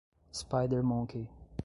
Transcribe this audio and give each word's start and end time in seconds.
spidermonkey 0.31 1.23